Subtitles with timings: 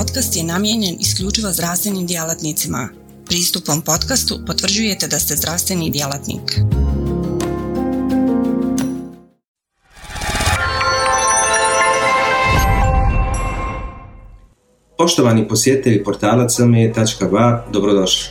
[0.00, 2.88] podcast je namijenjen isključivo zdravstvenim djelatnicima.
[3.26, 6.60] Pristupom podcastu potvrđujete da ste zdravstveni djelatnik.
[14.98, 18.28] Poštovani posjetitelji portala cme.ba, dobrodošli.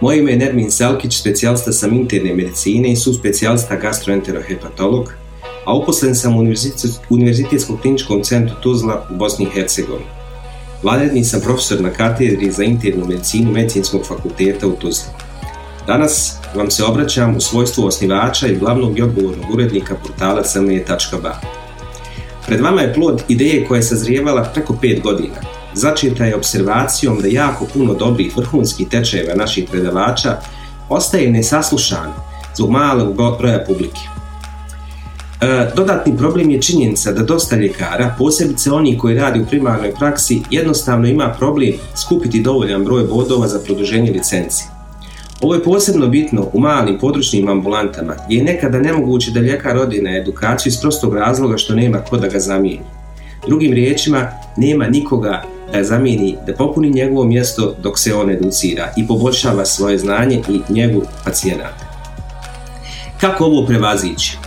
[0.00, 5.12] Moje ime je Nermin Salkić, specijalista sam interne medicine i su specijalista gastroenterohepatolog,
[5.64, 6.44] a uposlen sam u
[7.10, 10.17] Univerzitetskom kliničkom centru Tuzla u Bosni i Hercegovini.
[10.82, 15.08] Vanredni sam profesor na katedri za internu medicinu Medicinskog fakulteta u Tuzli.
[15.86, 21.40] Danas vam se obraćam u svojstvu osnivača i glavnog i odgovornog urednika portala cme.ba.
[22.46, 25.34] Pred vama je plod ideje koja je sazrijevala preko pet godina.
[25.74, 30.36] Začeta je observacijom da jako puno dobrih vrhunskih tečajeva naših predavača
[30.88, 32.12] ostaje nesaslušan
[32.56, 34.17] zbog malog broja publike.
[35.40, 40.42] E, dodatni problem je činjenica da dosta ljekara, posebice oni koji radi u primarnoj praksi,
[40.50, 44.64] jednostavno ima problem skupiti dovoljan broj bodova za produženje licenci.
[45.40, 50.02] Ovo je posebno bitno u malim područnim ambulantama gdje je nekada nemoguće da ljekar odi
[50.02, 52.84] na edukaciju iz prostog razloga što nema ko da ga zamijeni.
[53.46, 59.06] Drugim riječima, nema nikoga da zamijeni, da popuni njegovo mjesto dok se on educira i
[59.06, 61.88] poboljšava svoje znanje i njegu pacijenata.
[63.20, 64.38] Kako ovo prevazići?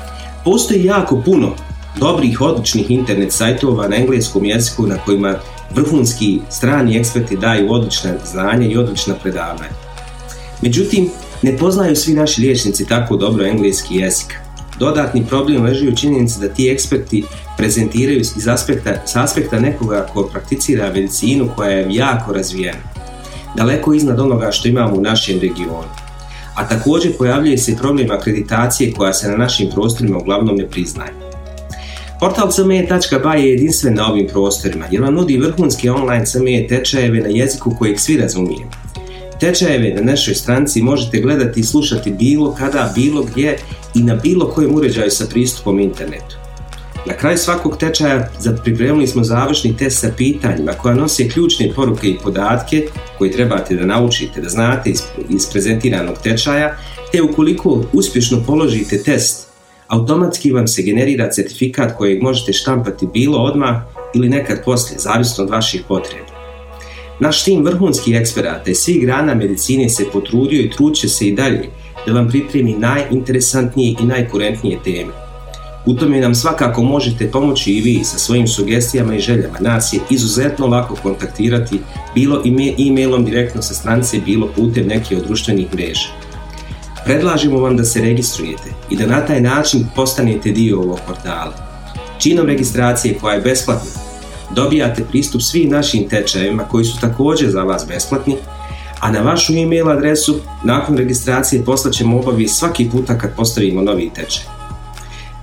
[0.46, 1.52] Postoji jako puno
[2.00, 5.36] dobrih, odličnih internet sajtova na engleskom jeziku na kojima
[5.76, 9.70] vrhunski strani eksperti daju odlična znanja i odlična predavanja.
[10.62, 11.10] Međutim,
[11.42, 14.36] ne poznaju svi naši liječnici tako dobro engleski jezik.
[14.80, 17.24] Dodatni problem leži u činjenici da ti eksperti
[17.58, 22.80] prezentiraju iz aspekta, s aspekta nekoga ko prakticira medicinu koja je jako razvijena.
[23.58, 26.01] Daleko iznad onoga što imamo u našem regionu
[26.56, 31.12] a također pojavljuje se problem akreditacije koja se na našim prostorima uglavnom ne priznaje.
[32.20, 37.30] Portal cme.ba je jedinstven na ovim prostorima jer vam nudi vrhunski online CME tečajeve na
[37.30, 38.68] jeziku kojeg svi razumije.
[39.40, 43.58] Tečajeve na našoj stranci možete gledati i slušati bilo kada, bilo gdje
[43.96, 46.36] i na bilo kojem uređaju sa pristupom internetu.
[47.06, 48.30] Na kraju svakog tečaja
[48.64, 52.88] pripremili smo završni test sa pitanjima koja nose ključne poruke i podatke
[53.22, 56.78] koje trebate da naučite, da znate iz, iz prezentiranog tečaja,
[57.12, 59.48] te ukoliko uspješno položite test,
[59.88, 63.82] automatski vam se generira certifikat kojeg možete štampati bilo odmah
[64.16, 66.26] ili nekad poslije, zavisno od vaših potreba.
[67.20, 71.70] Naš tim vrhunskih eksperata i svih grana medicine se potrudio i truće se i dalje
[72.08, 75.21] da vam pripremi najinteresantnije i najkurentnije teme.
[75.86, 79.58] U tome nam svakako možete pomoći i vi sa svojim sugestijama i željama.
[79.60, 81.80] Nas je izuzetno lako kontaktirati
[82.16, 82.44] bilo
[82.88, 86.10] e-mailom direktno sa stranice, bilo putem neke od društvenih mreža.
[87.06, 91.54] Predlažemo vam da se registrujete i da na taj način postanete dio ovog portala.
[92.20, 93.92] Činom registracije koja je besplatna,
[94.56, 98.36] dobijate pristup svim našim tečajevima koji su također za vas besplatni,
[99.00, 104.61] a na vašu e-mail adresu nakon registracije poslaćemo obavijest svaki puta kad postavimo novi tečaj.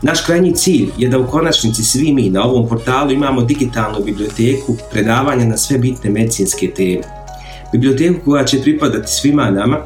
[0.02, 4.76] Naš krajnji cilj je da u konačnici svi mi na ovom portalu imamo digitalnu biblioteku
[4.90, 7.02] predavanja na sve bitne medicinske teme.
[7.72, 9.78] Biblioteku koja će pripadati svima nama,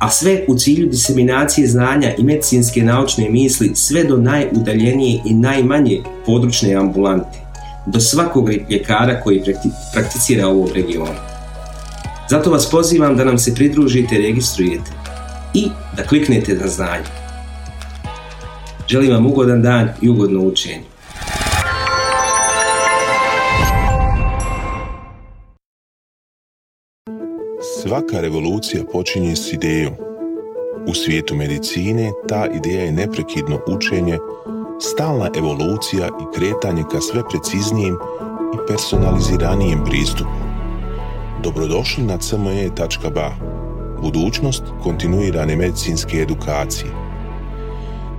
[0.00, 6.02] a sve u cilju diseminacije znanja i medicinske naučne misli sve do najudaljenije i najmanje
[6.26, 7.38] područne ambulante,
[7.86, 9.42] do svakog ljekara koji
[9.94, 11.18] prakticira u ovom regionu.
[12.30, 14.90] Zato vas pozivam da nam se pridružite registrujete
[15.54, 17.29] i da kliknete na znanje.
[18.90, 20.84] Želim vam ugodan dan i ugodno učenje.
[27.82, 29.92] Svaka revolucija počinje s idejom.
[30.86, 34.18] U svijetu medicine ta ideja je neprekidno učenje,
[34.80, 37.94] stalna evolucija i kretanje ka sve preciznijim
[38.54, 40.40] i personaliziranijem pristupu.
[41.42, 43.30] Dobrodošli na cme.ba,
[44.02, 47.09] budućnost kontinuirane medicinske edukacije.